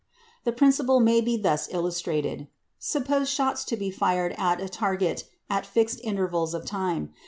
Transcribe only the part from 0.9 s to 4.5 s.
may be thus illustrated. Suppose shots to be fired